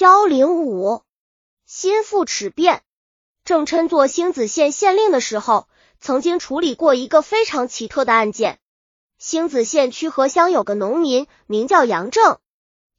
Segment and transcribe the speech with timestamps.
[0.00, 1.02] 幺零五，
[1.66, 2.82] 心腹齿变。
[3.44, 5.66] 郑琛做星子县县令的时候，
[5.98, 8.60] 曾经处理过一个非常奇特的案件。
[9.18, 12.38] 星子县曲河乡有个农民，名叫杨正。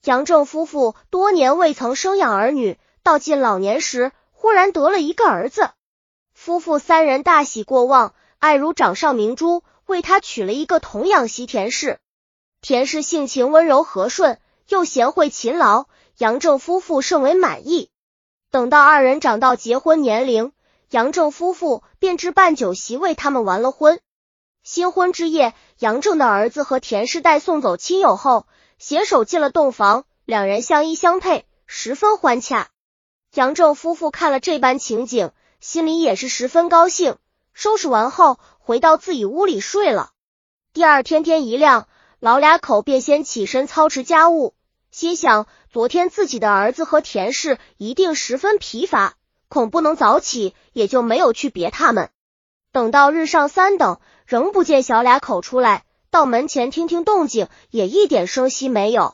[0.04, 5.70] 杨正夫妇多年未曾生养儿女，到近老年时，忽然得了一个儿子。
[6.34, 11.98] 夫妇三人大喜过望，爱如掌上明珠，为他娶了一个童养媳田氏。
[12.60, 14.38] 田氏性情温柔和顺，
[14.68, 15.86] 又贤惠勤劳。
[16.20, 17.90] 杨正夫妇甚为满意。
[18.52, 20.52] 等到二人长到结婚年龄，
[20.90, 24.02] 杨正夫妇便置办酒席为他们完了婚。
[24.62, 32.68] 新婚之夜，杨正的儿子和田氏代送走亲友后，携手进了洞房，两人相依相配，十分欢洽。
[33.34, 37.16] 杨正夫妇看了这般情景，心里也是十分高兴。
[37.54, 40.10] 收拾完后，回到自己屋里睡了。
[40.74, 41.88] 第二天天一亮，
[42.20, 44.54] 老俩口便先起身操持家务。
[44.92, 49.14] 心想，昨天自己的儿子和田氏一定十分疲乏，
[49.48, 52.10] 恐不能早起，也就没有去别他们。
[52.72, 59.14] 等到日上三等，仍不见小俩口出来，到门前听听动静，也一点声息没有。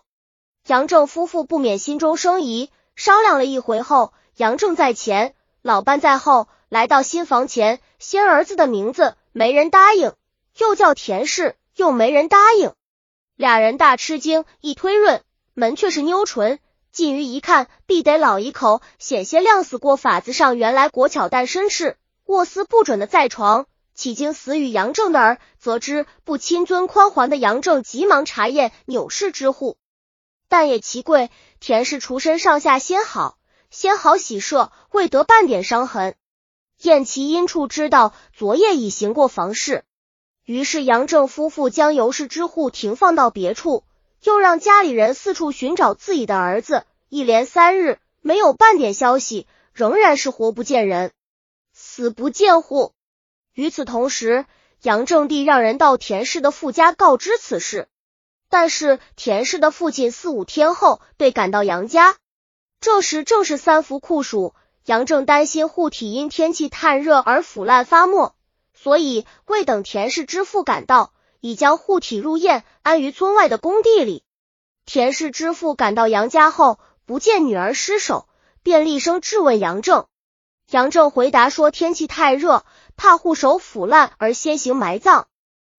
[0.66, 10.14] 杨正夫妇不免心中生疑，商量了一回后，杨正在前，老伴在后，来到新房前，先儿子的名字没人答应，
[10.58, 12.72] 又叫田氏，又没人答应，
[13.36, 15.22] 俩人大吃惊，一推润。
[15.58, 16.60] 门却是妞唇，
[16.92, 20.58] 近于一看，必得老一口，险些亮死过法子上。
[20.58, 23.66] 原来国巧诞身世，卧思不准的在床。
[23.94, 29.78] 岂经死与杨正的儿，则知不亲尊宽还的杨正，急忙查验纽氏之户。
[30.50, 33.38] 但也奇贵，田氏出身上下先好，
[33.70, 36.16] 先好喜舍，未得半点伤痕。
[36.82, 39.86] 验其阴处，知道昨夜已行过房事。
[40.44, 43.86] 于是杨正夫妇将尤氏之户停放到别处。
[44.26, 51.12] 又让家里人四处寻找自己的儿子，一连三日没有半点消息，仍然是活不见人，
[51.74, 52.94] 死不见户。
[53.54, 54.48] 与此同时，
[54.82, 57.88] 杨正帝让人到田氏的父家告知此事，
[58.50, 62.16] 但是田氏的父亲四五天后被赶到杨家，
[62.82, 68.34] 这时正是三伏酷暑，杨正担心护体因天气太热而腐烂发没，
[68.74, 71.14] 所以未等田氏之父赶到。
[71.40, 74.24] 已将护体入殓，安于村外的工地里。
[74.86, 78.28] 田氏之父赶到杨家后，不见女儿尸首，
[78.64, 80.06] 便厉声质问杨正。
[80.70, 82.66] 杨正回答说：天气太热，
[82.96, 85.28] 怕护手腐烂而先行埋葬。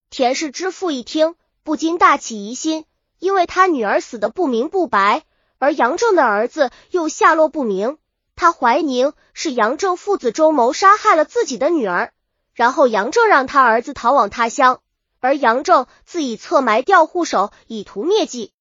[0.09, 2.85] 田氏之父一听，不禁大起疑心，
[3.19, 5.23] 因为他女儿死的不明不白，
[5.57, 7.97] 而杨正的儿子又下落不明，
[8.35, 12.13] 他怀疑是杨正父子周谋杀害了自己的女儿，
[12.53, 14.79] 然后杨正让他儿子逃往他乡。
[15.19, 18.53] 而杨正自以侧埋调护手，以图灭迹。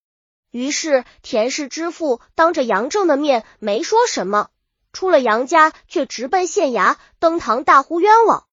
[0.51, 4.49] 于是田氏之父当着杨正的面没说什么，
[4.93, 8.47] 出了杨家，却直奔县衙登堂大呼冤枉。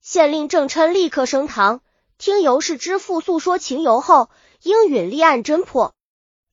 [0.00, 1.80] 县令郑琛立刻升堂，
[2.16, 4.30] 听尤氏之父诉说情由后，
[4.62, 5.94] 应允立案侦破。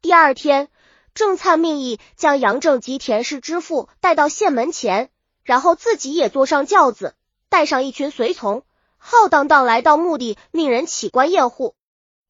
[0.02, 0.68] 第二天，
[1.14, 5.10] 郑灿命意将杨正及田氏之父带到县门前，
[5.44, 7.16] 然后自己也坐上轿子，
[7.50, 8.64] 带上一群随从。
[9.00, 11.74] 浩荡荡来到墓地，命人起棺验户。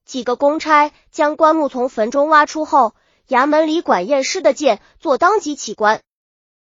[0.05, 2.95] 几个公差将棺木从坟中挖出后，
[3.27, 6.01] 衙门里管验尸的见做当即起棺。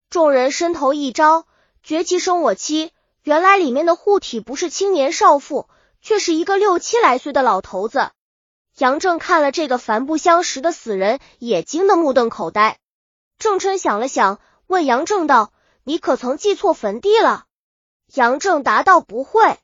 [0.09, 1.45] 众人伸头一招，
[1.83, 2.91] 绝其生我妻。
[3.23, 5.67] 原来里面的护体不是青年少妇，
[6.01, 8.11] 却是一个六七来岁的老头子。
[8.77, 12.77] 杨正看了这个凡不相识的死人，也惊得目瞪口呆。
[13.39, 15.51] 郑春想了想，问杨正道
[15.83, 17.45] ：“你可曾记错坟地了？”
[18.13, 19.57] 杨正答道：“不会。”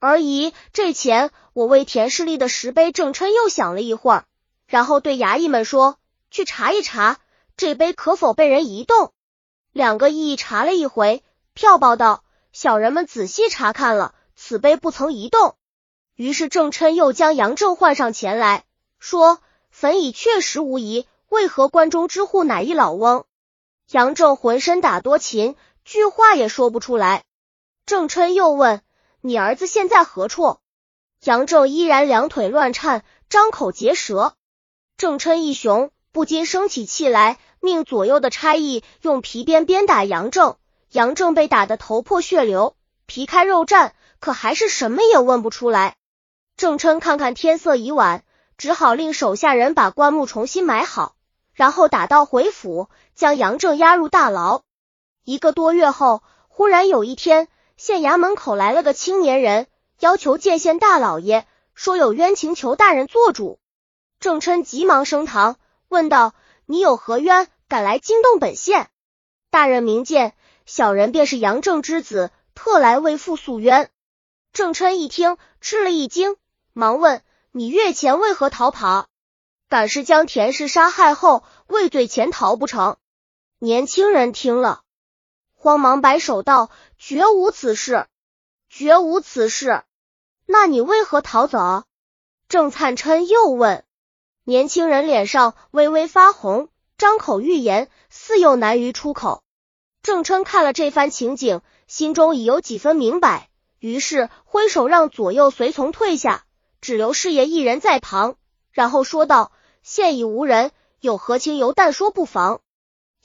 [0.00, 2.90] 而已，这钱我为田氏立的石碑。
[2.90, 4.24] 郑琛又想了一会儿，
[4.66, 5.98] 然后对衙役们说
[6.32, 7.18] ：“去查一查，
[7.58, 9.12] 这碑可否被人移动。”
[9.72, 11.22] 两个役查了一回，
[11.52, 15.54] 票报道：“小人们仔细查看了，此碑不曾移动。”
[16.16, 18.64] 于是郑琛又将杨正唤上前来
[18.98, 19.40] 说
[19.70, 23.26] ：“坟已确实无疑，为何关中之户乃一老翁？”
[23.92, 27.22] 杨正浑身打多勤，句话也说不出来。
[27.84, 28.80] 郑琛又问。
[29.22, 30.56] 你儿子现在何处？
[31.22, 34.34] 杨正依然两腿乱颤，张口结舌。
[34.96, 40.56] 郑琛一雄不禁生起气来，命左右的差役用皮鞭鞭打杨正。
[40.90, 42.74] 杨正被打得头破血流，
[43.04, 45.96] 皮开肉绽，可还是什么也问不出来。
[46.56, 48.24] 郑琛看看天色已晚，
[48.56, 51.14] 只好令手下人把棺木重新埋好，
[51.52, 54.62] 然后打道回府，将杨正押入大牢。
[55.24, 57.48] 一个多月后，忽然有一天。
[57.80, 59.66] 县衙门口来了个青年人，
[60.00, 63.58] 要求见县大老爷，说有冤情求大人做主。
[64.18, 65.56] 郑琛急忙升堂，
[65.88, 66.34] 问道
[66.68, 67.48] ：“你有何冤？
[67.68, 68.90] 赶来惊动本县。
[69.48, 70.34] 大人明鉴，
[70.66, 73.88] 小人便是杨正之子，特来为父诉冤。
[74.52, 76.36] 郑琛一听，吃了一惊，
[76.74, 79.06] 忙问：“你月前为何逃跑？
[79.70, 82.98] 敢是将田氏杀害后畏罪潜逃不成？”
[83.58, 84.82] 年轻人听了，
[85.62, 88.06] 慌忙摆手道：“绝无此事，
[88.70, 89.82] 绝无此事。
[90.46, 91.84] 那你为何逃走？”
[92.48, 93.84] 郑灿琛又问。
[94.44, 99.42] 年轻人脸上微微发红，张口欲言，似又难于出口。
[100.02, 103.50] 郑琛看了这番情景，心中已有几分明白。
[103.80, 106.46] 于是挥手让左右随从退下，
[106.80, 108.36] 只留师爷一人在旁，
[108.72, 109.52] 然后说道
[109.84, 112.62] ：“现已无人，有何情由，但说不妨。”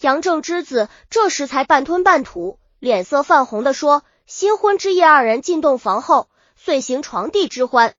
[0.02, 7.96] 杨正之子这时才半吞半吐，脸色泛红的说：“新婚之夜，二人进洞房后，遂行床地之欢，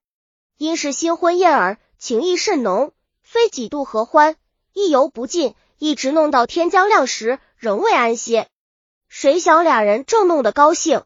[0.57, 4.35] 因是新婚燕尔，情意甚浓，虽几度合欢，
[4.73, 8.47] 意犹不尽，一直弄到天将亮时，仍未安歇。
[9.09, 11.03] 谁想俩人正弄得高兴，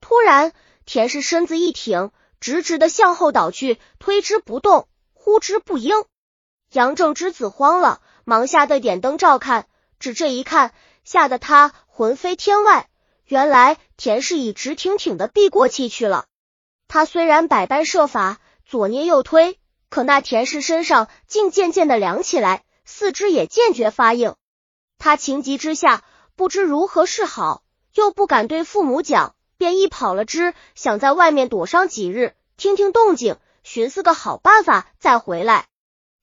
[0.00, 0.52] 突然。”
[0.86, 2.10] 田氏身子一挺，
[2.40, 6.04] 直直的向后倒去，推之不动，呼之不应。
[6.72, 9.68] 杨正之子慌了，忙下的点灯照看，
[10.00, 10.72] 只这一看，
[11.04, 12.88] 吓得他魂飞天外。
[13.26, 16.24] 原来田氏已直挺挺的避过气去了。
[16.88, 19.58] 他虽然百般设法，左捏右推，
[19.88, 24.34] 可那田氏身上竟渐渐的凉起来，四肢也渐觉发硬。
[24.98, 26.02] 他情急之下，
[26.34, 27.62] 不知如何是好，
[27.94, 29.36] 又不敢对父母讲。
[29.58, 35.66] 便一跑了之，想在外面躲上几日，听听动静，寻思个好办法再回来。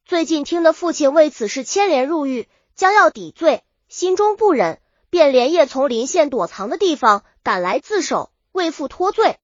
[0.03, 4.79] 最近听得父亲为此事牵连入狱，将要抵罪，心中不忍，
[5.09, 9.39] 便连夜从临县躲藏的地方赶来自首，为父脱罪。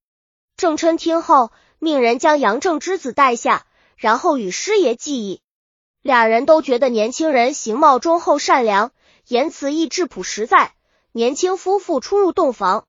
[0.55, 3.65] 郑琛听后，命人将杨正之子带下，
[3.97, 5.41] 然后与师爷记忆。
[6.03, 8.91] 俩人都觉得年轻人形貌忠厚善良，
[9.27, 10.75] 言辞亦质朴实在。
[11.11, 12.85] 年轻夫妇出入洞房。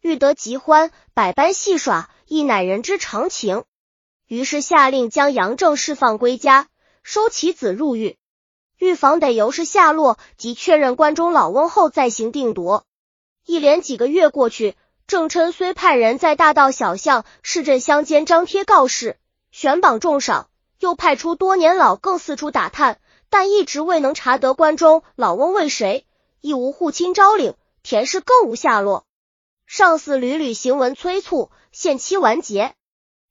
[0.00, 3.62] 欲得极欢，百般戏耍，亦乃人之常情。
[4.26, 6.66] 于是下令将杨正释放归家，
[7.04, 8.17] 收其子入狱。
[8.78, 12.84] 预防得由是下落及确认关中老翁后再行定夺。
[13.44, 14.76] 一连几个月过去，
[15.06, 19.18] 郑琛虽派人在大道小巷、市镇乡间张贴告示，
[19.50, 20.48] 悬榜重赏，
[20.78, 26.06] 又派出多年老更四处打探，但一直未能查得关中老翁为谁，
[26.40, 29.06] 亦无户亲招领，田氏更无下落。
[29.66, 32.74] 上司屡屡行文催促，限期完结，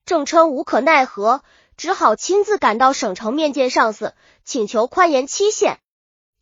[0.06, 1.42] 郑琛无可奈何，
[1.78, 5.80] 只好亲自赶到省城面见上司，请求宽延期限。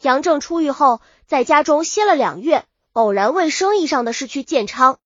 [0.01, 4.97] 杨正出狱后，在家中歇了两月，偶然为生意上的事去建昌，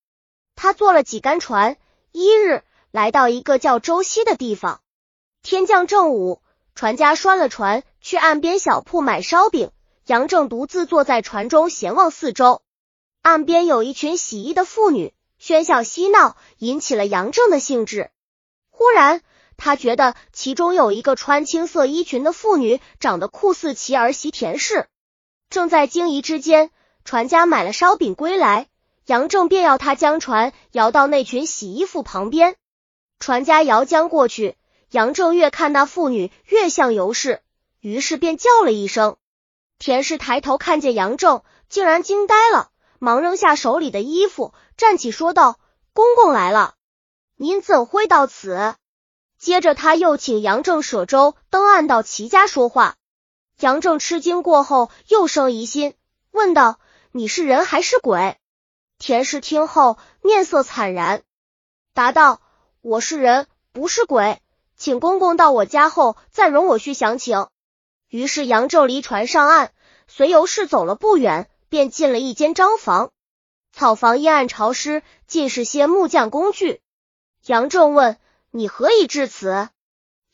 [0.54, 1.76] 他坐了几杆船，
[2.12, 2.62] 一日
[2.92, 4.80] 来到一个叫周溪的地方，
[5.42, 6.40] 天降正午，
[6.76, 9.72] 船家拴了船，去岸边小铺买烧饼，
[10.06, 12.62] 杨正独自坐在船中闲望四周。
[13.22, 18.10] 岸边有一群洗衣的妇女，喧笑嬉闹，引起了杨正的兴致。
[18.70, 19.22] 忽然，
[19.60, 24.88] 他觉得其中有一个穿青色衣裙的妇女，长得酷似其儿媳田氏。
[25.50, 26.70] 正在惊疑之间，
[27.04, 28.68] 船家买了烧饼归来，
[29.04, 32.56] 杨正便要他将船摇到那群洗衣服旁边。
[33.18, 34.56] 船家摇将过去，
[34.90, 37.42] 杨正越看那妇女越像尤氏，
[37.80, 39.18] 于是便叫了一声。
[39.78, 42.70] 田氏抬头看见杨正，竟然惊呆了。
[42.98, 45.58] 忙扔下手里的衣服，站起说道
[45.92, 46.76] ：“公公来了，
[47.36, 48.74] 您怎会到此？”
[49.40, 52.94] 接着他又请杨正舍舟登岸到齐家说话。
[53.58, 55.94] 杨正吃惊过后，又生疑心，
[56.30, 56.78] 问道
[57.10, 58.36] ：“你是人还是鬼？”
[59.00, 61.22] 田氏听后面色惨然，
[61.94, 62.40] 答道
[62.82, 64.40] ：“我是人，不是鬼，
[64.76, 67.48] 请公公到我家后再容我叙详情。”
[68.08, 69.72] 于是杨正离船上岸，
[70.06, 71.48] 随尤氏走了不远。
[71.70, 73.12] 便进了一间张房，
[73.72, 76.80] 草房阴暗潮湿，尽是些木匠工具。
[77.46, 78.18] 杨正问
[78.50, 79.68] ：“你何以至此？”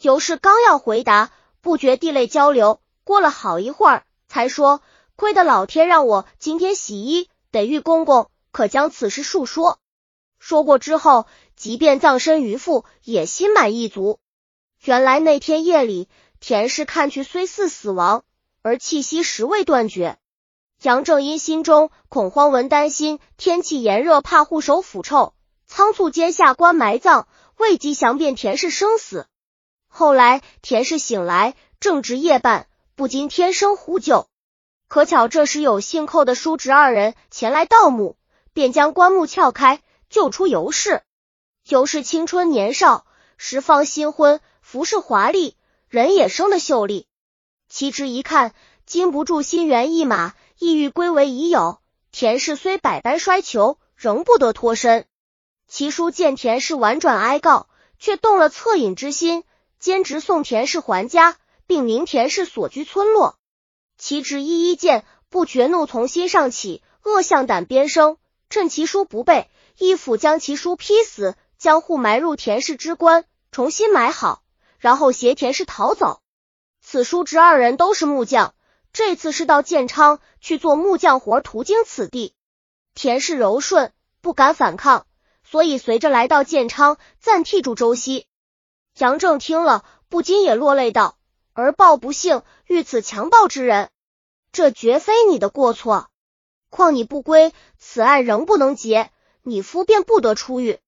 [0.00, 1.30] 尤氏刚要回答，
[1.60, 2.80] 不觉涕泪交流。
[3.04, 4.82] 过了好一会儿，才说
[5.16, 9.78] ：“亏得老天让我今天洗衣，得玉公公可将此事述说。”
[10.38, 14.18] 说过之后，即便葬身鱼腹，也心满意足。
[14.82, 16.08] 原来那天夜里，
[16.40, 18.24] 田氏看去虽似死亡，
[18.62, 20.18] 而气息实未断绝。
[20.82, 25.32] 杨正因心中恐慌，闻担心天气炎热，怕护手腐臭，
[25.66, 29.26] 仓促间下官埋葬，未及详辨田氏生死。
[29.88, 34.28] 后来田氏醒来，正值夜半，不禁天生呼救。
[34.88, 38.16] 可巧这时有姓寇的叔侄二人前来盗墓，
[38.52, 41.02] 便将棺木撬开，救出尤氏。
[41.68, 45.56] 尤氏青春年少，时方新婚，服饰华丽，
[45.88, 47.06] 人也生得秀丽。
[47.68, 48.54] 其侄一看。
[48.86, 51.80] 禁不住心猿意马，意欲归为已有。
[52.12, 55.06] 田氏虽百般衰求，仍不得脱身。
[55.68, 57.68] 其叔见田氏婉转哀告，
[57.98, 59.44] 却动了恻隐之心，
[59.78, 63.36] 兼直送田氏还家，并明田氏所居村落。
[63.98, 68.16] 其侄一一见，不觉怒从心上起，恶向胆边生。
[68.48, 74.42] 趁其叔不备，一斧将其叔劈死，将户埋入田氏之棺，重新埋好，
[74.78, 76.20] 然后携田氏逃走。
[76.80, 78.54] 此叔侄二人都是木匠。
[78.92, 82.34] 这次是到建昌去做木匠活，途经此地，
[82.94, 83.92] 田氏柔顺，
[84.22, 85.06] 不敢反抗，
[85.48, 88.26] 所以随着来到建昌，暂替住周西。
[88.98, 91.18] 杨正听了，不禁也落泪道
[91.54, 93.90] ：“儿报不幸，遇此强暴之人，
[94.50, 96.10] 这绝非你的过错。
[96.68, 99.12] 况你不归，此案仍不能结，
[99.42, 100.80] 你夫便不得出狱。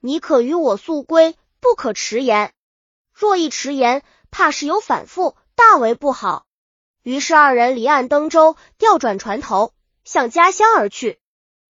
[0.00, 2.52] 你可与我速归，不可迟延。
[3.12, 6.44] 若一迟延，怕是有反复，大为不好。”
[7.02, 9.72] 于是二人离岸登舟，调转船头，
[10.04, 11.18] 向家乡而去。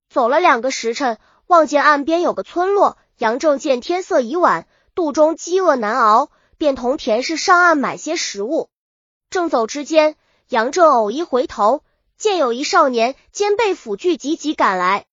[0.09, 2.99] 走了两个时辰，望见岸边有个村落。
[3.17, 8.71] 杨正见天色已晚，肚中饥饿难熬，便同田氏上岸买些食物。
[9.31, 10.17] 正走之间，
[10.49, 11.85] 杨正偶一回头，
[12.17, 15.07] 见有一少年肩背斧具，急急赶来。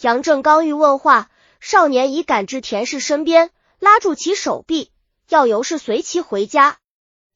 [0.00, 4.90] 杨正刚欲问话，少年已赶至田氏身边，拉住其手臂，
[5.28, 6.78] 要尤氏随其回家。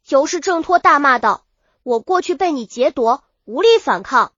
[0.08, 1.44] 尤氏挣脱，大骂道。
[1.82, 4.32] 我过去被你劫夺，无力反抗，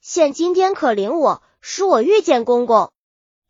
[0.00, 2.92] 现今天可领我，使我遇见公公。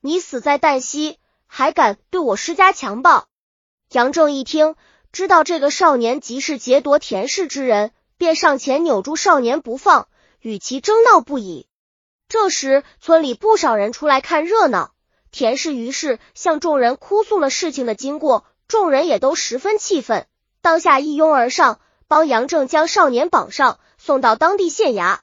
[0.01, 3.27] 你死在旦夕，还敢对我施加强暴？
[3.91, 4.75] 杨正一听，
[5.13, 10.09] 知道这个少年即是劫夺田氏之人，便上前扭住少年不放，
[10.41, 11.67] 与其争闹不已。
[12.29, 14.93] 这时，村里不少人出来看热闹，
[15.31, 20.27] 田氏于是向众人哭诉了事情的经过，众人也都十分气愤，
[20.61, 21.81] 当下一拥而上。
[22.09, 25.19] 帮杨正将少年绑上，送到当地县衙。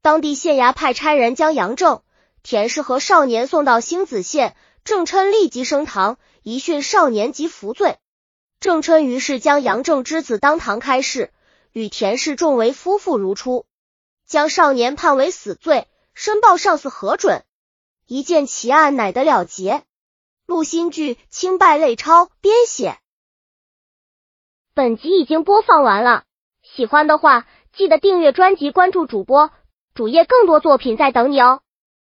[0.00, 2.00] 当地县衙派差人将杨正、
[2.44, 4.54] 田氏和少年送到星子县。
[4.84, 7.96] 郑琛立即升堂，一讯少年即服罪。
[8.60, 11.32] 郑琛于是将杨正之子当堂开示，
[11.72, 13.64] 与田氏重为夫妇如初，
[14.26, 17.44] 将少年判为死罪，申报上司核准。
[18.06, 19.84] 一见奇案，乃得了结。
[20.44, 22.98] 陆新剧清败类抄编写。
[24.74, 26.24] 本集已经播放完了，
[26.62, 29.50] 喜欢的话记得订阅专辑，关注主播
[29.94, 31.62] 主页，更多作品在等你哦。